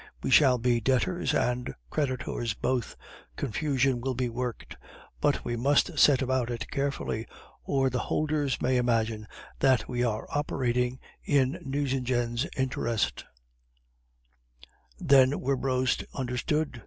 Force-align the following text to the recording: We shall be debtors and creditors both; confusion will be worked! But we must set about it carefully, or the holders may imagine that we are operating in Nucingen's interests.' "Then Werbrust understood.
We 0.23 0.31
shall 0.31 0.57
be 0.57 0.81
debtors 0.81 1.31
and 1.35 1.75
creditors 1.91 2.55
both; 2.55 2.95
confusion 3.35 4.01
will 4.01 4.15
be 4.15 4.29
worked! 4.29 4.75
But 5.19 5.45
we 5.45 5.55
must 5.55 5.99
set 5.99 6.23
about 6.23 6.49
it 6.49 6.71
carefully, 6.71 7.27
or 7.61 7.87
the 7.91 7.99
holders 7.99 8.59
may 8.63 8.77
imagine 8.77 9.27
that 9.59 9.87
we 9.87 10.03
are 10.03 10.25
operating 10.31 10.97
in 11.23 11.59
Nucingen's 11.63 12.47
interests.' 12.57 13.25
"Then 14.97 15.39
Werbrust 15.39 16.03
understood. 16.15 16.79